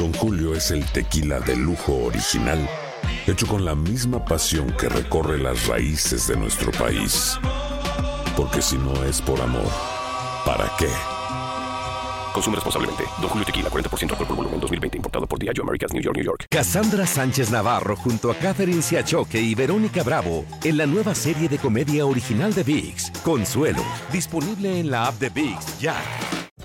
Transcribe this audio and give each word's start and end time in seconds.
Don 0.00 0.14
Julio 0.14 0.54
es 0.54 0.70
el 0.70 0.82
tequila 0.92 1.40
de 1.40 1.54
lujo 1.54 1.94
original, 2.06 2.66
hecho 3.26 3.46
con 3.46 3.66
la 3.66 3.74
misma 3.74 4.24
pasión 4.24 4.74
que 4.80 4.88
recorre 4.88 5.36
las 5.36 5.66
raíces 5.66 6.26
de 6.26 6.38
nuestro 6.38 6.72
país. 6.72 7.38
Porque 8.34 8.62
si 8.62 8.78
no 8.78 9.04
es 9.04 9.20
por 9.20 9.38
amor, 9.42 9.70
¿para 10.46 10.72
qué? 10.78 10.88
Consume 12.32 12.54
responsablemente. 12.54 13.04
Don 13.20 13.28
Julio 13.28 13.44
Tequila, 13.44 13.68
40% 13.68 14.12
alcohol 14.12 14.26
por 14.26 14.36
volumen, 14.36 14.58
2020. 14.60 14.96
Importado 14.96 15.26
por 15.26 15.38
Diageo 15.38 15.64
Americas, 15.64 15.92
New 15.92 16.02
York, 16.02 16.16
New 16.16 16.24
York. 16.24 16.46
Cassandra 16.48 17.06
Sánchez 17.06 17.50
Navarro 17.50 17.94
junto 17.94 18.30
a 18.30 18.34
Catherine 18.34 18.80
Siachoque 18.80 19.38
y 19.38 19.54
Verónica 19.54 20.02
Bravo 20.02 20.46
en 20.64 20.78
la 20.78 20.86
nueva 20.86 21.14
serie 21.14 21.46
de 21.46 21.58
comedia 21.58 22.06
original 22.06 22.54
de 22.54 22.62
VIX, 22.62 23.10
Consuelo. 23.22 23.84
Disponible 24.10 24.80
en 24.80 24.90
la 24.90 25.08
app 25.08 25.18
de 25.18 25.28
VIX, 25.28 25.78
ya. 25.78 25.94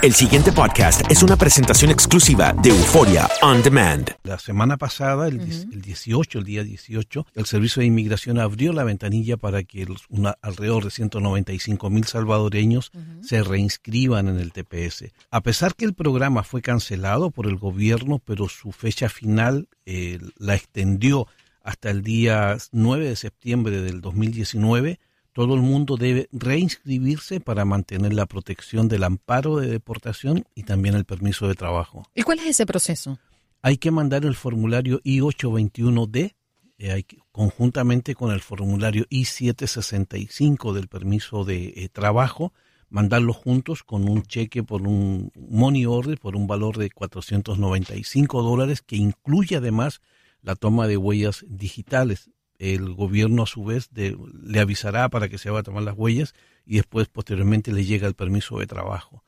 El 0.00 0.14
siguiente 0.14 0.52
podcast 0.52 1.02
es 1.10 1.24
una 1.24 1.36
presentación 1.36 1.90
exclusiva 1.90 2.52
de 2.52 2.70
Euforia 2.70 3.28
On 3.42 3.60
Demand. 3.64 4.08
La 4.22 4.38
semana 4.38 4.76
pasada, 4.76 5.26
el, 5.26 5.40
el 5.40 5.82
18, 5.82 6.38
el 6.38 6.44
día 6.44 6.62
18, 6.62 7.26
el 7.34 7.46
Servicio 7.46 7.80
de 7.80 7.86
Inmigración 7.86 8.38
abrió 8.38 8.72
la 8.72 8.84
ventanilla 8.84 9.36
para 9.36 9.64
que 9.64 9.86
los- 9.86 10.04
una- 10.08 10.36
alrededor 10.40 10.84
de 10.84 10.92
195 10.92 11.90
mil 11.90 12.04
salvadoreños 12.04 12.92
se 13.22 13.42
reinscriban 13.42 14.28
en 14.28 14.38
el 14.38 14.52
TPS. 14.52 15.12
A 15.32 15.40
pesar 15.40 15.74
que 15.74 15.84
el 15.84 15.94
programa 15.94 16.44
fue 16.44 16.62
cancelado 16.62 17.32
por 17.32 17.46
el 17.48 17.56
gobierno, 17.56 18.20
pero 18.24 18.48
su 18.48 18.70
fecha 18.70 19.08
final 19.08 19.68
eh, 19.84 20.20
la 20.36 20.54
extendió 20.54 21.26
hasta 21.60 21.90
el 21.90 22.02
día 22.02 22.56
9 22.70 23.08
de 23.08 23.16
septiembre 23.16 23.80
del 23.82 24.00
2019, 24.00 25.00
todo 25.38 25.54
el 25.54 25.62
mundo 25.62 25.96
debe 25.96 26.28
reinscribirse 26.32 27.38
para 27.38 27.64
mantener 27.64 28.12
la 28.12 28.26
protección 28.26 28.88
del 28.88 29.04
amparo 29.04 29.58
de 29.58 29.68
deportación 29.68 30.44
y 30.56 30.64
también 30.64 30.96
el 30.96 31.04
permiso 31.04 31.46
de 31.46 31.54
trabajo. 31.54 32.02
¿Y 32.12 32.22
cuál 32.22 32.40
es 32.40 32.46
ese 32.46 32.66
proceso? 32.66 33.20
Hay 33.62 33.76
que 33.76 33.92
mandar 33.92 34.24
el 34.24 34.34
formulario 34.34 35.00
I-821D 35.04 36.34
eh, 36.78 36.90
hay 36.90 37.04
que- 37.04 37.18
conjuntamente 37.30 38.16
con 38.16 38.32
el 38.32 38.40
formulario 38.40 39.06
I-765 39.10 40.72
del 40.72 40.88
permiso 40.88 41.44
de 41.44 41.72
eh, 41.76 41.88
trabajo, 41.88 42.52
mandarlos 42.90 43.36
juntos 43.36 43.84
con 43.84 44.08
un 44.08 44.24
cheque 44.24 44.64
por 44.64 44.82
un 44.88 45.30
money 45.36 45.86
order 45.86 46.18
por 46.18 46.34
un 46.34 46.48
valor 46.48 46.78
de 46.78 46.90
495 46.90 48.42
dólares 48.42 48.82
que 48.82 48.96
incluye 48.96 49.54
además 49.54 50.00
la 50.42 50.56
toma 50.56 50.88
de 50.88 50.96
huellas 50.96 51.44
digitales. 51.48 52.28
El 52.58 52.94
gobierno 52.94 53.44
a 53.44 53.46
su 53.46 53.64
vez 53.64 53.90
de- 53.90 54.16
le 54.42 54.60
avisará 54.60 55.08
para 55.08 55.28
que 55.28 55.38
se 55.38 55.50
va 55.50 55.60
a 55.60 55.62
tomar 55.62 55.82
las 55.84 55.96
huellas 55.96 56.34
y 56.66 56.76
después 56.76 57.08
posteriormente 57.08 57.72
le 57.72 57.84
llega 57.84 58.06
el 58.08 58.14
permiso 58.14 58.58
de 58.58 58.66
trabajo 58.66 59.24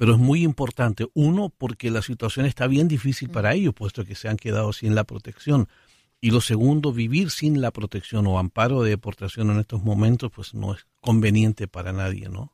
pero 0.00 0.14
es 0.14 0.18
muy 0.18 0.44
importante. 0.44 1.08
Uno, 1.12 1.50
porque 1.50 1.90
la 1.90 2.00
situación 2.00 2.46
está 2.46 2.66
bien 2.66 2.88
difícil 2.88 3.28
para 3.28 3.52
ellos, 3.52 3.74
puesto 3.74 4.02
que 4.06 4.14
se 4.14 4.30
han 4.30 4.38
quedado 4.38 4.72
sin 4.72 4.94
la 4.94 5.04
protección. 5.04 5.68
Y 6.22 6.30
lo 6.30 6.40
segundo, 6.40 6.90
vivir 6.90 7.30
sin 7.30 7.60
la 7.60 7.70
protección 7.70 8.26
o 8.26 8.38
amparo 8.38 8.82
de 8.82 8.88
deportación 8.88 9.50
en 9.50 9.58
estos 9.60 9.82
momentos, 9.84 10.30
pues 10.34 10.54
no 10.54 10.72
es 10.72 10.86
conveniente 11.02 11.68
para 11.68 11.92
nadie, 11.92 12.30
¿no? 12.30 12.50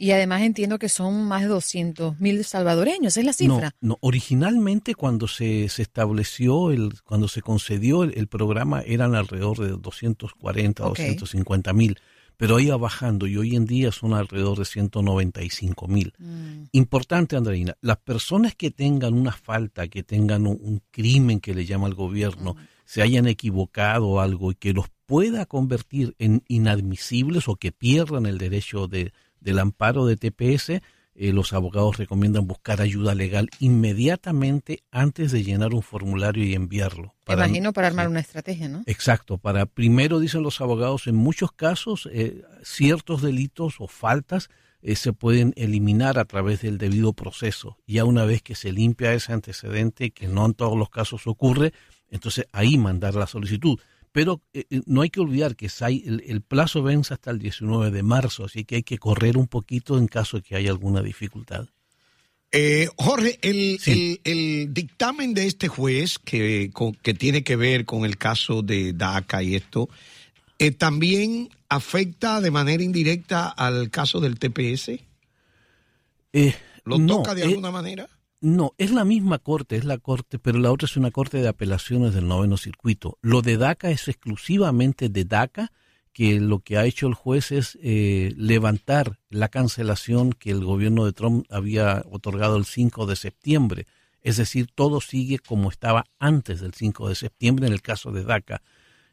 Y 0.00 0.12
además 0.12 0.40
entiendo 0.40 0.78
que 0.78 0.88
son 0.88 1.24
más 1.24 1.42
de 1.42 1.48
200 1.48 2.20
mil 2.20 2.42
salvadoreños, 2.42 3.18
¿es 3.18 3.24
la 3.24 3.34
cifra? 3.34 3.74
No, 3.82 3.88
no, 3.90 3.98
originalmente 4.00 4.94
cuando 4.94 5.28
se, 5.28 5.68
se 5.68 5.82
estableció, 5.82 6.70
el, 6.70 7.02
cuando 7.04 7.28
se 7.28 7.42
concedió 7.42 8.02
el, 8.02 8.16
el 8.16 8.26
programa, 8.26 8.80
eran 8.80 9.14
alrededor 9.14 9.58
de 9.58 9.68
240, 9.76 10.86
Ok. 10.86 10.96
250 10.96 11.72
mil, 11.74 11.98
pero 12.38 12.58
iba 12.60 12.78
bajando 12.78 13.26
y 13.26 13.36
hoy 13.36 13.54
en 13.54 13.66
día 13.66 13.92
son 13.92 14.14
alrededor 14.14 14.58
de 14.58 14.64
195 14.64 15.86
mil. 15.86 16.14
Mm. 16.18 16.64
Importante, 16.72 17.36
Andreina, 17.36 17.76
las 17.82 17.98
personas 17.98 18.54
que 18.54 18.70
tengan 18.70 19.12
una 19.12 19.32
falta, 19.32 19.86
que 19.88 20.02
tengan 20.02 20.46
un, 20.46 20.58
un 20.62 20.82
crimen 20.90 21.40
que 21.40 21.54
le 21.54 21.66
llama 21.66 21.88
el 21.88 21.94
gobierno, 21.94 22.56
se 22.86 23.02
hayan 23.02 23.26
equivocado 23.26 24.08
o 24.08 24.20
algo 24.20 24.50
y 24.50 24.54
que 24.54 24.72
los 24.72 24.86
pueda 25.04 25.44
convertir 25.44 26.14
en 26.18 26.42
inadmisibles 26.48 27.48
o 27.48 27.56
que 27.56 27.70
pierdan 27.70 28.24
el 28.24 28.38
derecho 28.38 28.88
de, 28.88 29.12
del 29.40 29.58
amparo 29.58 30.06
de 30.06 30.16
TPS, 30.16 30.82
eh, 31.22 31.32
los 31.32 31.52
abogados 31.52 31.98
recomiendan 31.98 32.46
buscar 32.46 32.80
ayuda 32.80 33.14
legal 33.14 33.50
inmediatamente 33.58 34.84
antes 34.90 35.32
de 35.32 35.42
llenar 35.42 35.74
un 35.74 35.82
formulario 35.82 36.44
y 36.44 36.54
enviarlo. 36.54 37.14
Me 37.26 37.34
imagino 37.34 37.72
para 37.72 37.88
armar 37.88 38.08
una 38.08 38.20
estrategia, 38.20 38.68
¿no? 38.68 38.82
Exacto, 38.86 39.36
para 39.36 39.66
primero, 39.66 40.18
dicen 40.18 40.42
los 40.42 40.60
abogados, 40.60 41.06
en 41.06 41.16
muchos 41.16 41.52
casos 41.52 42.08
eh, 42.12 42.42
ciertos 42.62 43.22
delitos 43.22 43.76
o 43.80 43.86
faltas 43.86 44.48
eh, 44.82 44.96
se 44.96 45.12
pueden 45.12 45.52
eliminar 45.56 46.18
a 46.18 46.24
través 46.24 46.62
del 46.62 46.78
debido 46.78 47.12
proceso. 47.12 47.76
Ya 47.86 48.04
una 48.04 48.24
vez 48.24 48.40
que 48.40 48.54
se 48.54 48.72
limpia 48.72 49.12
ese 49.12 49.32
antecedente, 49.32 50.12
que 50.12 50.26
no 50.26 50.46
en 50.46 50.54
todos 50.54 50.78
los 50.78 50.88
casos 50.88 51.26
ocurre, 51.26 51.72
entonces 52.08 52.46
ahí 52.52 52.78
mandar 52.78 53.14
la 53.14 53.26
solicitud. 53.26 53.78
Pero 54.12 54.40
eh, 54.52 54.64
eh, 54.70 54.80
no 54.86 55.02
hay 55.02 55.10
que 55.10 55.20
olvidar 55.20 55.54
que 55.56 55.68
hay- 55.80 56.02
el, 56.06 56.22
el 56.26 56.40
plazo 56.40 56.82
vence 56.82 57.14
hasta 57.14 57.30
el 57.30 57.38
19 57.38 57.90
de 57.90 58.02
marzo, 58.02 58.44
así 58.44 58.64
que 58.64 58.76
hay 58.76 58.82
que 58.82 58.98
correr 58.98 59.36
un 59.36 59.46
poquito 59.46 59.98
en 59.98 60.08
caso 60.08 60.38
de 60.38 60.42
que 60.42 60.56
haya 60.56 60.70
alguna 60.70 61.02
dificultad. 61.02 61.66
Eh, 62.52 62.88
Jorge, 62.96 63.38
el, 63.42 63.78
el- 63.86 64.20
el 64.24 64.74
dictamen 64.74 65.34
de 65.34 65.46
este 65.46 65.68
juez 65.68 66.18
que, 66.18 66.70
con- 66.72 66.94
que 66.94 67.14
tiene 67.14 67.44
que 67.44 67.54
ver 67.54 67.84
con 67.84 68.04
el 68.04 68.16
caso 68.18 68.62
de 68.62 68.92
DACA 68.92 69.42
y 69.44 69.54
esto, 69.54 69.88
eh, 70.58 70.72
también 70.72 71.48
afecta 71.68 72.40
de 72.40 72.50
manera 72.50 72.82
indirecta 72.82 73.48
al 73.48 73.90
caso 73.90 74.18
del 74.18 74.38
TPS. 74.40 74.98
¿Lo 76.84 76.98
no, 76.98 77.18
toca 77.18 77.34
de 77.36 77.44
alguna 77.44 77.70
manera? 77.70 78.08
No, 78.42 78.72
es 78.78 78.90
la 78.90 79.04
misma 79.04 79.38
corte, 79.38 79.76
es 79.76 79.84
la 79.84 79.98
corte, 79.98 80.38
pero 80.38 80.58
la 80.58 80.72
otra 80.72 80.86
es 80.86 80.96
una 80.96 81.10
corte 81.10 81.38
de 81.38 81.48
apelaciones 81.48 82.14
del 82.14 82.26
noveno 82.26 82.56
circuito. 82.56 83.18
Lo 83.20 83.42
de 83.42 83.58
DACA 83.58 83.90
es 83.90 84.08
exclusivamente 84.08 85.10
de 85.10 85.26
DACA, 85.26 85.72
que 86.14 86.40
lo 86.40 86.60
que 86.60 86.78
ha 86.78 86.86
hecho 86.86 87.06
el 87.06 87.14
juez 87.14 87.52
es 87.52 87.78
eh, 87.82 88.32
levantar 88.36 89.18
la 89.28 89.48
cancelación 89.48 90.32
que 90.32 90.50
el 90.50 90.64
gobierno 90.64 91.04
de 91.04 91.12
Trump 91.12 91.44
había 91.50 92.02
otorgado 92.10 92.56
el 92.56 92.64
5 92.64 93.04
de 93.06 93.16
septiembre. 93.16 93.86
Es 94.22 94.38
decir, 94.38 94.68
todo 94.74 95.00
sigue 95.02 95.38
como 95.38 95.68
estaba 95.68 96.06
antes 96.18 96.60
del 96.60 96.72
5 96.72 97.08
de 97.10 97.14
septiembre 97.16 97.66
en 97.66 97.74
el 97.74 97.82
caso 97.82 98.10
de 98.10 98.24
DACA. 98.24 98.62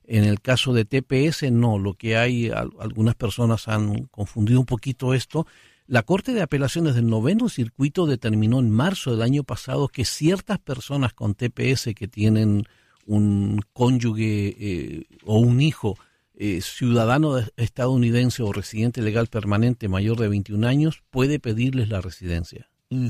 En 0.06 0.24
el 0.24 0.40
caso 0.42 0.74
de 0.74 0.86
TPS, 0.86 1.52
no. 1.52 1.78
Lo 1.78 1.94
que 1.96 2.16
hay, 2.18 2.50
al- 2.50 2.72
algunas 2.80 3.16
personas 3.16 3.68
han 3.68 4.06
confundido 4.06 4.60
un 4.62 4.66
poquito 4.66 5.14
esto. 5.14 5.46
La 5.88 6.04
Corte 6.04 6.34
de 6.34 6.42
Apelaciones 6.42 6.96
del 6.96 7.08
Noveno 7.08 7.48
Circuito 7.50 8.06
determinó 8.06 8.60
en 8.60 8.70
marzo 8.70 9.12
del 9.12 9.22
año 9.22 9.44
pasado 9.44 9.88
que 9.88 10.04
ciertas 10.06 10.60
personas 10.60 11.14
con 11.14 11.34
TPS 11.34 11.94
que 11.96 12.08
tienen 12.10 12.66
un 13.06 13.62
cónyuge 13.72 14.56
eh, 14.60 15.06
o 15.24 15.40
un 15.40 15.62
hijo 15.62 15.98
eh, 16.36 16.60
ciudadano 16.62 17.36
de- 17.36 17.50
estadounidense 17.56 18.44
o 18.44 18.52
residente 18.52 19.02
legal 19.02 19.28
permanente 19.28 19.88
mayor 19.88 20.20
de 20.20 20.28
21 20.28 20.68
años 20.68 21.04
puede 21.10 21.40
pedirles 21.40 21.88
la 21.90 22.02
residencia. 22.02 22.70
Mm. 22.90 23.08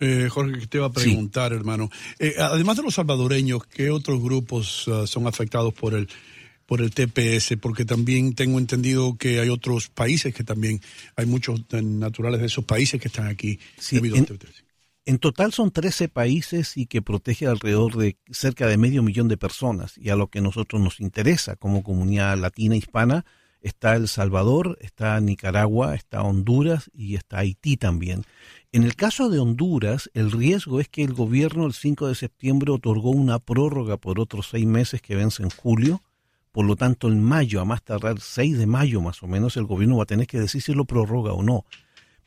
Eh, 0.00 0.28
Jorge, 0.30 0.66
te 0.66 0.78
iba 0.78 0.86
a 0.86 0.90
Sí. 0.96 1.00
preguntar, 1.10 1.52
hermano. 1.52 1.90
Eh, 2.18 2.34
además 2.38 2.78
de 2.78 2.82
los 2.84 2.94
salvadoreños, 2.94 3.64
¿qué 3.66 3.90
otros 3.90 4.22
grupos 4.22 4.86
ah, 4.88 5.06
son 5.06 5.26
afectados 5.26 5.72
por 5.74 5.92
el 5.94 6.08
por 6.66 6.80
el 6.80 6.90
TPS? 6.92 7.56
Porque 7.60 7.84
también 7.84 8.34
tengo 8.34 8.58
entendido 8.58 9.16
que 9.16 9.40
hay 9.40 9.48
otros 9.48 9.88
países 9.88 10.34
que 10.34 10.44
también 10.44 10.80
hay 11.16 11.26
muchos 11.26 11.60
eh, 11.72 11.82
naturales 11.82 12.40
de 12.40 12.46
esos 12.46 12.64
países 12.64 13.00
que 13.00 13.08
están 13.08 13.26
aquí 13.26 13.58
Sí, 13.78 13.96
debido 13.96 14.16
en- 14.16 14.22
al 14.22 14.26
TPS. 14.38 14.64
En 15.06 15.18
total 15.18 15.52
son 15.52 15.70
13 15.70 16.08
países 16.08 16.78
y 16.78 16.86
que 16.86 17.02
protege 17.02 17.46
alrededor 17.46 17.94
de 17.98 18.16
cerca 18.30 18.66
de 18.66 18.78
medio 18.78 19.02
millón 19.02 19.28
de 19.28 19.36
personas. 19.36 19.98
Y 19.98 20.08
a 20.08 20.16
lo 20.16 20.28
que 20.28 20.40
nosotros 20.40 20.80
nos 20.80 20.98
interesa 20.98 21.56
como 21.56 21.82
comunidad 21.82 22.38
latina 22.38 22.74
hispana 22.74 23.26
está 23.60 23.96
El 23.96 24.08
Salvador, 24.08 24.78
está 24.80 25.20
Nicaragua, 25.20 25.94
está 25.94 26.22
Honduras 26.22 26.90
y 26.94 27.16
está 27.16 27.40
Haití 27.40 27.76
también. 27.76 28.24
En 28.72 28.82
el 28.82 28.96
caso 28.96 29.28
de 29.28 29.38
Honduras, 29.38 30.10
el 30.14 30.32
riesgo 30.32 30.80
es 30.80 30.88
que 30.88 31.02
el 31.02 31.12
gobierno 31.12 31.66
el 31.66 31.74
5 31.74 32.08
de 32.08 32.14
septiembre 32.14 32.72
otorgó 32.72 33.10
una 33.10 33.38
prórroga 33.38 33.98
por 33.98 34.18
otros 34.18 34.48
seis 34.50 34.64
meses 34.66 35.02
que 35.02 35.16
vence 35.16 35.42
en 35.42 35.50
julio. 35.50 36.00
Por 36.54 36.66
lo 36.66 36.76
tanto, 36.76 37.08
en 37.08 37.20
mayo, 37.20 37.60
a 37.60 37.64
más 37.64 37.82
tardar 37.82 38.20
6 38.20 38.56
de 38.56 38.68
mayo 38.68 39.00
más 39.00 39.24
o 39.24 39.26
menos, 39.26 39.56
el 39.56 39.64
gobierno 39.64 39.96
va 39.96 40.04
a 40.04 40.06
tener 40.06 40.28
que 40.28 40.38
decir 40.38 40.62
si 40.62 40.72
lo 40.72 40.84
prorroga 40.84 41.32
o 41.32 41.42
no. 41.42 41.64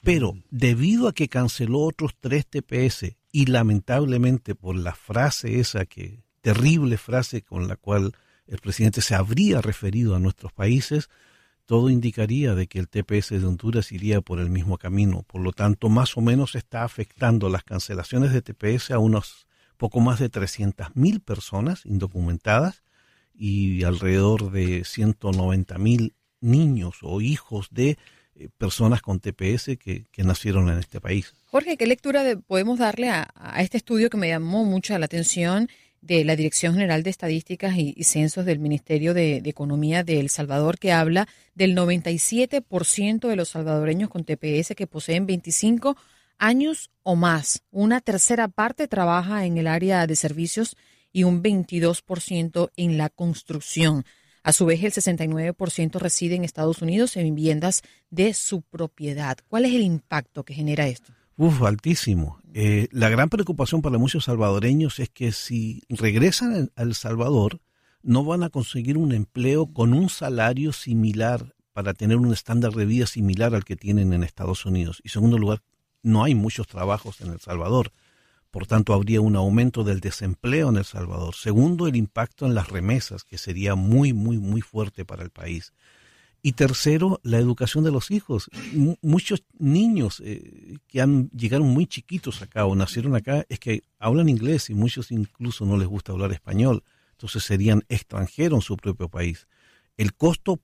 Pero 0.01 0.35
debido 0.51 1.07
a 1.07 1.13
que 1.13 1.29
canceló 1.29 1.79
otros 1.79 2.11
tres 2.19 2.45
TPS 2.45 3.15
y 3.31 3.45
lamentablemente 3.45 4.53
por 4.53 4.75
la 4.75 4.93
frase 4.93 5.61
esa, 5.61 5.85
que 5.85 6.25
terrible 6.41 6.97
frase 6.97 7.41
con 7.41 7.69
la 7.69 7.77
cual 7.77 8.15
el 8.47 8.57
presidente 8.57 8.99
se 8.99 9.15
habría 9.15 9.61
referido 9.61 10.13
a 10.13 10.19
nuestros 10.19 10.51
países, 10.51 11.09
todo 11.65 11.89
indicaría 11.89 12.53
de 12.53 12.67
que 12.67 12.79
el 12.79 12.89
TPS 12.89 13.29
de 13.29 13.45
Honduras 13.45 13.93
iría 13.93 14.19
por 14.19 14.41
el 14.41 14.49
mismo 14.49 14.77
camino. 14.77 15.23
Por 15.23 15.39
lo 15.39 15.53
tanto, 15.53 15.87
más 15.87 16.17
o 16.17 16.21
menos 16.21 16.55
está 16.55 16.83
afectando 16.83 17.47
las 17.47 17.63
cancelaciones 17.63 18.33
de 18.33 18.41
TPS 18.41 18.91
a 18.91 18.99
unos 18.99 19.47
poco 19.77 20.01
más 20.01 20.19
de 20.19 20.29
300.000 20.29 21.23
personas 21.23 21.85
indocumentadas 21.85 22.83
y 23.37 23.83
alrededor 23.83 24.51
de 24.51 24.81
190.000 24.81 26.13
niños 26.41 26.97
o 27.01 27.21
hijos 27.21 27.67
de 27.71 27.97
eh, 28.35 28.49
personas 28.57 29.01
con 29.01 29.19
TPS 29.19 29.77
que, 29.77 30.05
nacieron 30.17 30.69
en 30.69 30.79
este 30.79 30.99
país. 30.99 31.33
Jorge, 31.45 31.77
¿qué 31.77 31.87
lectura 31.87 32.23
podemos 32.47 32.79
darle 32.79 33.09
a, 33.09 33.27
este 33.59 33.77
estudio 33.77 34.09
que 34.09 34.17
me 34.17 34.29
llamó 34.29 34.65
mucho 34.65 34.97
la 34.97 35.05
atención 35.05 35.69
de 36.01 36.23
la 36.23 36.35
Dirección 36.35 36.73
General 36.73 37.03
de 37.03 37.09
Estadísticas 37.09 37.75
y, 37.77 38.03
Censos 38.03 38.45
del 38.45 38.59
Ministerio 38.59 39.13
de, 39.13 39.37
Economía 39.37 40.03
de 40.03 40.19
El 40.19 40.29
Salvador 40.29 40.77
que 40.79 40.91
habla 40.91 41.27
del 41.55 41.75
97% 41.75 43.27
de 43.27 43.35
los 43.35 43.49
salvadoreños 43.49 44.09
con 44.09 44.23
TPS 44.23 44.75
que 44.75 44.87
poseen 44.87 45.25
25 45.25 45.97
años 46.37 46.91
o 47.03 47.15
más. 47.15 47.63
Una 47.71 48.01
tercera 48.01 48.47
parte 48.47 48.87
trabaja 48.87 49.45
en 49.45 49.57
el 49.57 49.67
área 49.67 50.05
de 50.05 50.15
servicios 50.15 50.75
y 51.17 51.23
un 51.23 51.41
22% 51.41 52.69
en 52.77 52.99
la 52.99 53.09
construcción. 53.09 54.05
A 54.43 54.53
su 54.53 54.67
vez, 54.67 54.83
el 54.83 54.91
69% 54.91 55.99
reside 55.99 56.35
en 56.35 56.43
Estados 56.43 56.83
Unidos 56.83 57.17
en 57.17 57.33
viviendas 57.33 57.81
de 58.11 58.35
su 58.35 58.61
propiedad. 58.61 59.39
¿Cuál 59.47 59.65
es 59.65 59.73
el 59.73 59.81
impacto 59.81 60.45
que 60.45 60.53
genera 60.53 60.85
esto? 60.85 61.11
Uf, 61.35 61.63
altísimo. 61.63 62.39
Eh, 62.53 62.87
la 62.91 63.09
gran 63.09 63.29
preocupación 63.29 63.81
para 63.81 63.97
muchos 63.97 64.25
salvadoreños 64.25 64.99
es 64.99 65.09
que 65.09 65.31
si 65.31 65.81
regresan 65.89 66.69
a 66.75 66.83
El 66.83 66.93
Salvador, 66.93 67.61
no 68.03 68.23
van 68.23 68.43
a 68.43 68.51
conseguir 68.51 68.95
un 68.95 69.11
empleo 69.11 69.73
con 69.73 69.93
un 69.93 70.09
salario 70.09 70.71
similar 70.71 71.55
para 71.73 71.95
tener 71.95 72.17
un 72.17 72.31
estándar 72.31 72.73
de 72.73 72.85
vida 72.85 73.07
similar 73.07 73.55
al 73.55 73.65
que 73.65 73.75
tienen 73.75 74.13
en 74.13 74.21
Estados 74.21 74.67
Unidos. 74.67 75.01
Y 75.03 75.09
segundo 75.09 75.39
lugar, 75.39 75.63
no 76.03 76.23
hay 76.23 76.35
muchos 76.35 76.67
trabajos 76.67 77.21
en 77.21 77.31
El 77.31 77.39
Salvador. 77.39 77.91
Por 78.51 78.65
tanto, 78.65 78.93
habría 78.93 79.21
un 79.21 79.35
aumento 79.35 79.83
del 79.83 79.99
desempleo 79.99 80.69
en 80.69 80.77
El 80.77 80.85
Salvador. 80.85 81.35
Segundo, 81.35 81.87
el 81.87 81.95
impacto 81.95 82.45
en 82.45 82.55
las 82.55 82.69
remesas, 82.69 83.23
que 83.23 83.37
sería 83.37 83.75
muy, 83.75 84.13
muy, 84.13 84.37
muy 84.37 84.61
fuerte 84.61 85.05
para 85.05 85.23
el 85.23 85.29
país. 85.29 85.73
Y 86.41 86.53
tercero, 86.53 87.19
la 87.23 87.39
educación 87.39 87.83
de 87.83 87.91
los 87.91 88.11
hijos. 88.11 88.49
muchos 89.01 89.43
niños 89.57 90.21
eh, 90.23 90.77
que 90.87 91.01
han 91.01 91.29
llegaron 91.31 91.67
muy 91.67 91.87
chiquitos 91.87 92.41
acá 92.41 92.65
o 92.65 92.75
nacieron 92.75 93.15
acá 93.15 93.45
es 93.49 93.59
que 93.59 93.81
hablan 93.99 94.29
inglés 94.29 94.69
y 94.69 94.73
muchos 94.73 95.11
incluso 95.11 95.65
no 95.65 95.77
les 95.77 95.87
gusta 95.87 96.13
hablar 96.13 96.31
español. 96.31 96.83
Entonces 97.11 97.43
serían 97.43 97.83
extranjeros 97.89 98.59
en 98.59 98.61
su 98.61 98.77
propio 98.77 99.09
país. 99.09 99.47
El 99.97 100.13
costo 100.13 100.61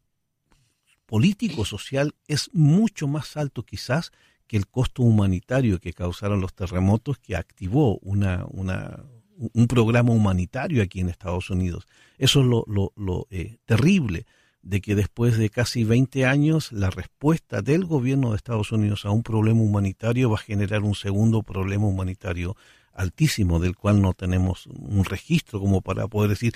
político 1.05 1.65
social 1.65 2.15
es 2.27 2.49
mucho 2.53 3.07
más 3.07 3.35
alto 3.35 3.63
quizás 3.63 4.11
que 4.47 4.57
el 4.57 4.67
costo 4.67 5.03
humanitario 5.03 5.79
que 5.79 5.93
causaron 5.93 6.41
los 6.41 6.53
terremotos 6.53 7.17
que 7.19 7.35
activó 7.35 7.97
una, 7.99 8.45
una, 8.49 9.03
un 9.37 9.67
programa 9.67 10.11
humanitario 10.11 10.83
aquí 10.83 10.99
en 10.99 11.09
Estados 11.09 11.49
Unidos. 11.49 11.87
Eso 12.17 12.41
es 12.41 12.45
lo, 12.45 12.93
lo, 12.95 13.27
eh, 13.31 13.57
terrible 13.65 14.25
de 14.61 14.79
que 14.79 14.95
después 14.95 15.37
de 15.37 15.49
casi 15.49 15.83
20 15.83 16.25
años 16.25 16.71
la 16.71 16.89
respuesta 16.89 17.61
del 17.61 17.85
gobierno 17.85 18.31
de 18.31 18.37
Estados 18.37 18.71
Unidos 18.71 19.05
a 19.05 19.11
un 19.11 19.23
problema 19.23 19.61
humanitario 19.61 20.29
va 20.29 20.35
a 20.35 20.39
generar 20.39 20.83
un 20.83 20.95
segundo 20.95 21.43
problema 21.43 21.85
humanitario 21.85 22.55
altísimo 22.93 23.59
del 23.59 23.75
cual 23.75 24.01
no 24.01 24.13
tenemos 24.13 24.67
un 24.67 25.03
registro 25.03 25.59
como 25.59 25.81
para 25.81 26.07
poder 26.07 26.29
decir 26.29 26.53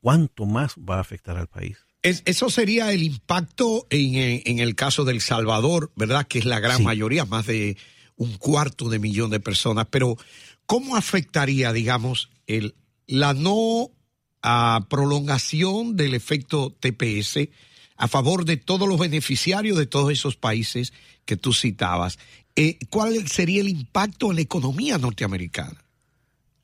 cuánto 0.00 0.44
más 0.46 0.74
va 0.76 0.96
a 0.96 1.00
afectar 1.00 1.36
al 1.36 1.46
país 1.46 1.85
eso 2.24 2.50
sería 2.50 2.92
el 2.92 3.02
impacto 3.02 3.86
en, 3.90 4.42
en, 4.44 4.58
el 4.58 4.74
caso 4.74 5.04
del 5.04 5.20
Salvador, 5.20 5.92
¿verdad? 5.96 6.26
Que 6.26 6.38
es 6.38 6.44
la 6.44 6.60
gran 6.60 6.82
mayoría, 6.82 7.24
más 7.24 7.46
de 7.46 7.76
un 8.16 8.36
cuarto 8.36 8.88
de 8.88 8.98
millón 8.98 9.30
de 9.30 9.40
personas. 9.40 9.86
Pero, 9.90 10.16
¿cómo 10.66 10.96
afectaría, 10.96 11.72
digamos, 11.72 12.30
el, 12.46 12.74
la 13.06 13.34
no 13.34 13.90
ah, 14.42 14.86
prolongación 14.88 15.96
del 15.96 16.14
efecto 16.14 16.76
TPS 16.78 17.48
a 17.96 18.08
favor 18.08 18.44
de 18.44 18.56
todos 18.56 18.88
los 18.88 18.98
beneficiarios 18.98 19.78
de 19.78 19.86
todos 19.86 20.12
esos 20.12 20.36
países 20.36 20.92
que 21.24 21.36
tú 21.36 21.52
citabas? 21.52 22.18
Eh, 22.56 22.78
¿Cuál 22.88 23.28
sería 23.28 23.60
el 23.60 23.68
impacto 23.68 24.30
en 24.30 24.36
la 24.36 24.42
economía 24.42 24.98
norteamericana? 24.98 25.85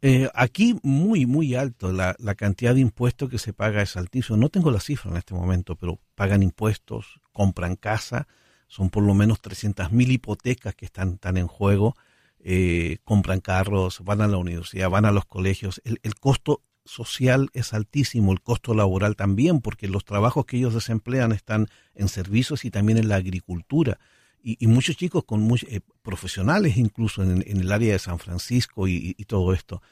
Eh, 0.05 0.29
aquí 0.35 0.77
muy, 0.83 1.27
muy 1.27 1.55
alto. 1.55 1.93
La, 1.93 2.15
cantidad 2.35 2.75
de 2.75 2.81
impuestos 2.81 3.31
que 3.31 3.39
se 3.39 3.53
paga 3.53 3.83
es 3.83 3.97
altísimo. 3.97 4.37
No 4.37 4.49
tengo 4.49 4.73
la 4.73 4.81
cifra 4.81 5.13
en 5.13 5.17
este 5.17 5.33
momento, 5.33 5.77
pero 5.77 6.01
pagan 6.17 6.43
impuestos, 6.43 7.21
compran 7.33 7.77
casa, 7.77 8.27
son 8.67 8.91
por 8.91 9.05
lo 9.05 9.15
menos 9.15 9.41
300 9.41 9.93
mil 9.93 10.11
hipotecas 10.11 10.75
que 10.75 10.87
están, 10.87 11.15
están 11.15 11.37
en 11.37 11.47
juego, 11.47 11.97
eh, 12.41 12.99
compran 13.05 13.41
carros, 13.41 14.01
van 14.05 14.23
a 14.23 14.27
la 14.27 14.39
universidad, 14.39 14.91
van 14.91 15.05
a 15.05 15.13
los 15.13 15.25
colegios. 15.25 15.81
El, 15.85 16.01
el 16.03 16.17
costo 16.17 16.63
social 16.85 17.51
es 17.53 17.73
altísimo, 17.73 18.33
el 18.33 18.41
costo 18.41 18.75
laboral 18.75 19.15
también, 19.15 19.61
porque 19.61 19.87
los 19.87 20.05
trabajos 20.05 20.47
que 20.47 20.57
ellos 20.57 20.75
desemplean 20.75 21.31
están 21.31 21.69
en 21.95 22.09
servicios 22.09 22.65
y 22.65 22.73
también 22.73 22.99
en 22.99 23.09
la 23.09 23.17
agricultura 23.17 24.01
y, 24.43 24.67
muchos 24.67 24.97
chicos 24.97 25.25
con 25.25 25.49
eh, 25.69 25.81
profesionales 26.03 26.77
incluso 26.77 27.23
en, 27.23 27.43
el 27.47 27.71
área 27.71 27.93
de 27.93 27.99
San 27.99 28.19
Francisco 28.19 28.89
y, 28.89 29.15
todo 29.27 29.53
esto. 29.53 29.83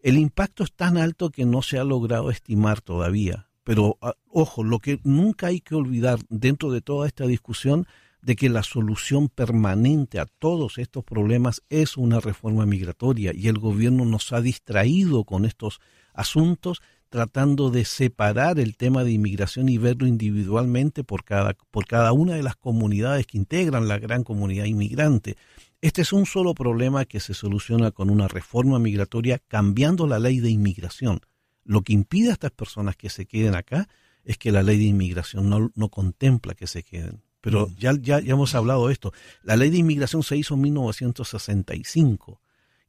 El 0.00 0.18
impacto 0.18 0.64
es 0.64 0.72
tan 0.72 0.96
alto 0.96 1.30
que 1.30 1.44
no 1.44 1.62
se 1.62 1.78
ha 1.78 1.84
logrado 1.84 2.30
estimar 2.30 2.80
todavía. 2.80 3.48
Pero 3.64 3.98
ah, 4.00 4.14
ojo, 4.28 4.64
lo 4.64 4.78
que 4.78 4.98
nunca 5.04 5.48
hay 5.48 5.60
que 5.60 5.74
olvidar 5.74 6.18
dentro 6.28 6.72
de 6.72 6.80
toda 6.80 7.06
esta 7.06 7.26
discusión 7.26 7.86
de 8.22 8.36
que 8.36 8.48
la 8.48 8.62
solución 8.62 9.28
permanente 9.28 10.18
a 10.18 10.26
todos 10.26 10.78
estos 10.78 11.04
problemas 11.04 11.62
es 11.68 11.96
una 11.96 12.20
reforma 12.20 12.66
migratoria 12.66 13.32
y 13.34 13.48
el 13.48 13.58
gobierno 13.58 14.04
nos 14.04 14.32
ha 14.32 14.40
distraído 14.40 15.24
con 15.24 15.44
estos 15.44 15.80
asuntos 16.12 16.82
tratando 17.10 17.70
de 17.70 17.84
separar 17.84 18.60
el 18.60 18.76
tema 18.76 19.02
de 19.02 19.10
inmigración 19.10 19.68
y 19.68 19.78
verlo 19.78 20.06
individualmente 20.06 21.02
por 21.02 21.24
cada, 21.24 21.54
por 21.70 21.86
cada 21.86 22.12
una 22.12 22.34
de 22.34 22.44
las 22.44 22.54
comunidades 22.54 23.26
que 23.26 23.36
integran 23.36 23.88
la 23.88 23.98
gran 23.98 24.22
comunidad 24.22 24.64
inmigrante. 24.64 25.36
Este 25.80 26.02
es 26.02 26.12
un 26.12 26.24
solo 26.24 26.54
problema 26.54 27.04
que 27.04 27.18
se 27.18 27.34
soluciona 27.34 27.90
con 27.90 28.10
una 28.10 28.28
reforma 28.28 28.78
migratoria 28.78 29.40
cambiando 29.48 30.06
la 30.06 30.20
ley 30.20 30.38
de 30.38 30.50
inmigración. 30.50 31.20
Lo 31.64 31.82
que 31.82 31.92
impide 31.92 32.30
a 32.30 32.34
estas 32.34 32.52
personas 32.52 32.96
que 32.96 33.10
se 33.10 33.26
queden 33.26 33.56
acá 33.56 33.88
es 34.24 34.38
que 34.38 34.52
la 34.52 34.62
ley 34.62 34.78
de 34.78 34.84
inmigración 34.84 35.50
no, 35.50 35.72
no 35.74 35.88
contempla 35.88 36.54
que 36.54 36.68
se 36.68 36.84
queden. 36.84 37.22
Pero 37.40 37.66
mm. 37.66 37.76
ya, 37.76 37.92
ya, 38.00 38.20
ya 38.20 38.32
hemos 38.34 38.54
hablado 38.54 38.86
de 38.86 38.92
esto. 38.92 39.12
La 39.42 39.56
ley 39.56 39.70
de 39.70 39.78
inmigración 39.78 40.22
se 40.22 40.36
hizo 40.36 40.54
en 40.54 40.60
1965 40.60 42.40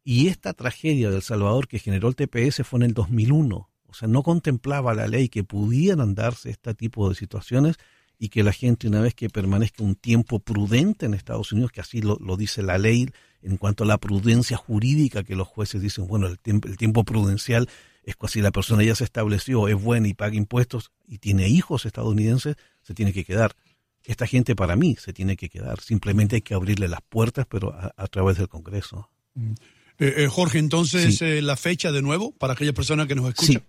y 0.03 0.27
esta 0.27 0.53
tragedia 0.53 1.09
del 1.09 1.23
Salvador 1.23 1.67
que 1.67 1.79
generó 1.79 2.07
el 2.07 2.15
TPS 2.15 2.63
fue 2.63 2.79
en 2.79 2.83
el 2.83 2.93
2001 2.93 3.70
o 3.91 3.93
sea, 3.93 4.07
no 4.07 4.23
contemplaba 4.23 4.93
la 4.93 5.07
ley 5.07 5.27
que 5.27 5.43
pudieran 5.43 6.15
darse 6.15 6.49
este 6.49 6.73
tipo 6.73 7.09
de 7.09 7.15
situaciones 7.15 7.75
y 8.17 8.29
que 8.29 8.41
la 8.41 8.53
gente 8.53 8.87
una 8.87 9.01
vez 9.01 9.13
que 9.13 9.29
permanezca 9.29 9.83
un 9.83 9.95
tiempo 9.95 10.39
prudente 10.39 11.05
en 11.05 11.13
Estados 11.13 11.51
Unidos, 11.51 11.71
que 11.71 11.81
así 11.81 12.01
lo, 12.01 12.17
dice 12.37 12.63
la 12.63 12.77
ley 12.77 13.09
en 13.41 13.57
cuanto 13.57 13.83
a 13.83 13.87
la 13.87 13.97
prudencia 13.97 14.55
jurídica, 14.55 15.23
que 15.23 15.35
los 15.35 15.47
jueces 15.47 15.81
dicen, 15.81 16.07
bueno, 16.07 16.27
el 16.27 16.39
tiempo, 16.39 16.67
el 16.69 16.77
tiempo 16.77 17.03
prudencial 17.03 17.67
es 18.03 18.15
que 18.15 18.27
si 18.29 18.41
la 18.41 18.51
persona 18.51 18.83
ya 18.83 18.95
se 18.95 19.03
estableció, 19.03 19.67
es 19.67 19.75
buena 19.75 20.07
y 20.07 20.13
paga 20.13 20.35
impuestos 20.35 20.91
y 21.05 21.17
tiene 21.17 21.49
hijos 21.49 21.85
estadounidenses, 21.85 22.55
se 22.81 22.93
tiene 22.93 23.11
que 23.11 23.25
quedar. 23.25 23.55
Esta 24.05 24.25
gente 24.25 24.55
para 24.55 24.75
mí 24.75 24.95
se 24.97 25.13
tiene 25.13 25.35
que 25.35 25.49
quedar. 25.49 25.81
Simplemente 25.81 26.37
hay 26.37 26.41
que 26.41 26.53
abrirle 26.53 26.87
las 26.87 27.01
puertas, 27.01 27.45
pero 27.49 27.73
a, 27.73 28.07
través 28.07 28.37
del 28.37 28.47
Congreso. 28.47 29.09
Mm. 29.33 29.51
Eh, 29.99 30.13
eh, 30.17 30.27
Jorge, 30.27 30.59
entonces 30.59 31.21
eh, 31.21 31.41
la 31.41 31.57
fecha 31.57 31.91
de 31.91 32.01
nuevo 32.01 32.31
para 32.31 32.53
aquella 32.53 32.73
persona 32.73 33.05
que 33.07 33.15
nos 33.15 33.27
escucha 33.29 33.61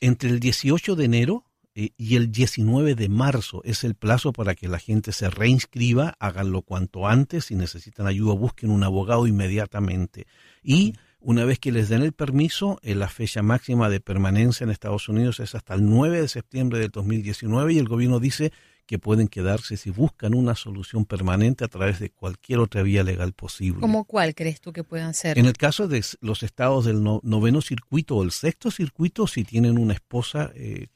entre 0.00 0.30
el 0.30 0.40
18 0.40 0.96
de 0.96 1.04
enero 1.04 1.44
eh, 1.74 1.90
y 1.96 2.16
el 2.16 2.32
19 2.32 2.94
de 2.94 3.08
marzo 3.08 3.62
es 3.64 3.84
el 3.84 3.94
plazo 3.94 4.32
para 4.32 4.54
que 4.54 4.68
la 4.68 4.78
gente 4.78 5.12
se 5.12 5.30
reinscriba, 5.30 6.16
háganlo 6.18 6.62
cuanto 6.62 7.06
antes, 7.06 7.46
si 7.46 7.54
necesitan 7.54 8.06
ayuda 8.06 8.34
busquen 8.34 8.70
un 8.70 8.82
abogado 8.82 9.26
inmediatamente. 9.26 10.26
Y 10.62 10.94
una 11.20 11.44
vez 11.44 11.58
que 11.58 11.70
les 11.70 11.88
den 11.88 12.02
el 12.02 12.12
permiso, 12.12 12.80
eh, 12.82 12.94
la 12.94 13.08
fecha 13.08 13.42
máxima 13.42 13.88
de 13.88 14.00
permanencia 14.00 14.64
en 14.64 14.70
Estados 14.70 15.08
Unidos 15.08 15.38
es 15.38 15.54
hasta 15.54 15.74
el 15.74 15.88
9 15.88 16.22
de 16.22 16.28
septiembre 16.28 16.78
del 16.78 16.90
2019 16.90 17.74
y 17.74 17.78
el 17.78 17.88
gobierno 17.88 18.20
dice 18.20 18.52
que 18.90 18.98
pueden 18.98 19.28
quedarse 19.28 19.76
si 19.76 19.90
buscan 19.90 20.34
una 20.34 20.56
solución 20.56 21.04
permanente 21.04 21.64
a 21.64 21.68
través 21.68 22.00
de 22.00 22.10
cualquier 22.10 22.58
otra 22.58 22.82
vía 22.82 23.04
legal 23.04 23.32
posible. 23.32 23.80
¿Cómo 23.80 24.02
cuál 24.02 24.34
crees 24.34 24.60
tú 24.60 24.72
que 24.72 24.82
puedan 24.82 25.14
ser? 25.14 25.38
En 25.38 25.46
el 25.46 25.52
caso 25.52 25.86
de 25.86 26.04
los 26.20 26.42
estados 26.42 26.86
del 26.86 27.00
noveno 27.04 27.60
circuito 27.60 28.16
o 28.16 28.24
el 28.24 28.32
sexto 28.32 28.72
circuito, 28.72 29.28
si 29.28 29.44
tienen 29.44 29.78
una 29.78 29.92
esposa 29.92 30.50
eh, 30.56 30.88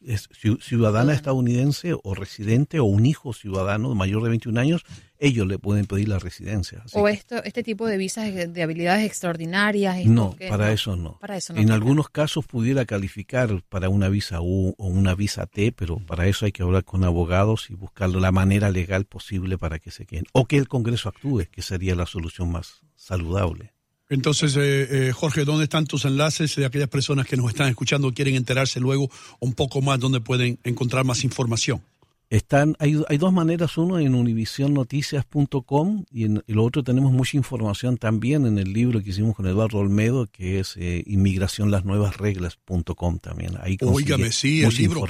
ciudadana 0.61 1.13
estadounidense 1.13 1.95
o 2.03 2.15
residente 2.17 2.81
o 2.81 2.85
un 2.85 3.07
hijo 3.07 3.33
ciudadano 3.33 3.95
mayor 3.95 4.25
de 4.25 4.31
21 4.31 4.61
años, 4.61 4.85
ellos 5.19 5.47
le 5.47 5.59
pueden 5.59 5.87
pedir 5.87 6.09
la 6.09 6.19
residencia. 6.19 6.83
o 6.93 7.09
esto, 7.09 7.43
este 7.45 7.63
tipo 7.63 7.87
de 7.87 7.97
visas 7.97 8.33
de 8.35 8.63
habilidades 8.63 9.07
extraordinarias. 9.07 10.05
No, 10.07 10.37
para 10.49 10.73
eso 10.73 10.97
no. 10.97 11.19
Para 11.19 11.37
eso 11.37 11.55
en 11.55 11.71
algunos 11.71 12.09
casos 12.09 12.47
pudiera 12.47 12.85
calificar 12.85 13.63
para 13.69 13.89
una 13.89 14.09
visa 14.09 14.41
U 14.41 14.75
o 14.77 14.87
una 14.87 15.15
visa 15.15 15.47
T, 15.47 15.73
pero 15.73 15.99
para 15.99 16.27
eso 16.27 16.47
hay 16.47 16.53
que 16.53 16.63
hablar 16.63 16.85
con 16.85 17.05
abogados 17.05 17.71
y 17.71 17.75
buscar 17.75 18.11
la 18.11 18.33
manera 18.33 18.71
legal 18.71 19.05
posible 19.05 19.59
para 19.59 19.79
que 19.79 19.91
se 19.91 20.07
queden. 20.07 20.27
O 20.33 20.47
que 20.47 20.57
el 20.57 20.69
Congreso 20.69 21.09
actúe, 21.09 21.47
que 21.51 21.63
sería 21.63 21.95
la 21.95 22.07
solución 22.07 22.51
más 22.51 22.83
saludable. 22.95 23.73
Entonces, 24.11 24.55
eh, 24.57 25.09
eh, 25.09 25.13
Jorge, 25.13 25.45
¿dónde 25.45 25.65
están 25.65 25.87
tus 25.87 26.05
enlaces 26.05 26.55
de 26.57 26.67
aquellas 26.67 26.89
personas 26.89 27.27
que 27.27 27.37
nos 27.37 27.49
están 27.49 27.69
escuchando 27.69 28.13
quieren 28.13 28.35
enterarse 28.35 28.79
luego 28.79 29.11
un 29.41 29.55
poco 29.55 29.81
más, 29.81 29.99
dónde 29.99 30.21
pueden 30.21 30.59
encontrar 30.63 31.05
más 31.05 31.25
información? 31.25 31.83
Están, 32.31 32.75
hay, 32.79 33.01
hay 33.09 33.19
dos 33.19 33.33
maneras, 33.33 33.77
uno 33.77 33.99
en 33.99 34.15
univisionnoticias.com 34.15 36.05
y 36.11 36.25
en 36.25 36.43
el 36.47 36.59
otro 36.59 36.83
tenemos 36.83 37.13
mucha 37.13 37.37
información 37.37 37.99
también 37.99 38.47
en 38.47 38.59
el 38.59 38.73
libro 38.73 39.03
que 39.03 39.11
hicimos 39.11 39.37
con 39.37 39.47
Eduardo 39.47 39.79
Olmedo, 39.79 40.27
que 40.27 40.59
es 40.59 40.77
eh, 40.77 41.05
inmigración 41.07 41.71
las 41.71 41.85
nuevas 41.85 42.17
reglas.com 42.17 43.19
también. 43.19 43.53
Ahí 43.61 43.77
Óigame, 43.83 44.33
sí, 44.33 44.65
el 44.65 44.75
libro. 44.75 45.05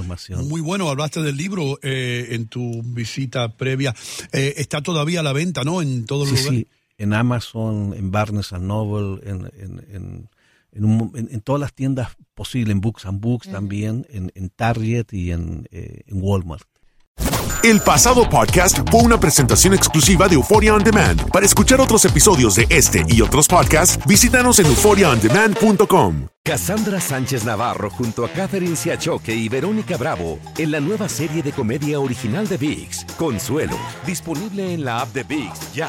Muy 0.44 0.60
bueno, 0.60 0.90
hablaste 0.90 1.22
del 1.22 1.36
libro 1.36 1.78
eh, 1.82 2.28
en 2.32 2.48
tu 2.48 2.82
visita 2.82 3.56
previa. 3.56 3.94
Eh, 4.32 4.54
está 4.56 4.82
todavía 4.82 5.20
a 5.20 5.22
la 5.22 5.32
venta, 5.32 5.62
¿no? 5.62 5.80
En 5.80 6.04
todos 6.06 6.28
los 6.28 6.40
lugares. 6.40 6.66
Sí, 6.66 6.68
en 6.98 7.12
Amazon, 7.14 7.94
en 7.96 8.10
Barnes 8.10 8.52
Noble, 8.52 9.20
en, 9.24 9.50
en, 9.56 10.28
en, 10.72 11.28
en, 11.30 11.40
todas 11.40 11.60
las 11.60 11.72
tiendas 11.72 12.16
posibles, 12.34 12.72
en 12.72 12.80
Books 12.80 13.06
and 13.06 13.20
Books 13.20 13.48
también, 13.48 14.06
en, 14.10 14.50
Target 14.50 15.06
y 15.12 15.30
en, 15.30 15.68
en 15.70 16.22
Walmart. 16.22 16.73
El 17.64 17.80
pasado 17.80 18.28
podcast 18.28 18.78
fue 18.90 19.00
una 19.00 19.18
presentación 19.18 19.72
exclusiva 19.72 20.28
de 20.28 20.34
Euphoria 20.34 20.74
On 20.74 20.84
Demand. 20.84 21.30
Para 21.30 21.46
escuchar 21.46 21.80
otros 21.80 22.04
episodios 22.04 22.56
de 22.56 22.66
este 22.68 23.06
y 23.08 23.22
otros 23.22 23.48
podcasts, 23.48 23.98
visítanos 24.06 24.58
en 24.58 24.66
euphoriaondemand.com. 24.66 26.28
Cassandra 26.44 27.00
Sánchez 27.00 27.46
Navarro 27.46 27.88
junto 27.88 28.26
a 28.26 28.28
Catherine 28.28 28.76
Siachoque 28.76 29.34
y 29.34 29.48
Verónica 29.48 29.96
Bravo 29.96 30.38
en 30.58 30.72
la 30.72 30.80
nueva 30.80 31.08
serie 31.08 31.42
de 31.42 31.52
comedia 31.52 32.00
original 32.00 32.46
de 32.46 32.58
VIX, 32.58 33.06
Consuelo, 33.16 33.78
disponible 34.04 34.74
en 34.74 34.84
la 34.84 35.00
app 35.00 35.14
de 35.14 35.22
VIX 35.22 35.72
ya. 35.72 35.88